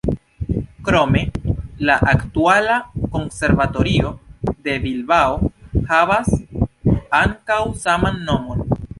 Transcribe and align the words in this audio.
Krome 0.85 1.19
la 1.89 1.97
aktuala 2.13 2.77
konservatorio 3.15 4.13
de 4.67 4.77
Bilbao 4.85 5.37
havas 5.91 6.31
ankaŭ 7.19 7.59
saman 7.85 8.19
nomon. 8.31 8.65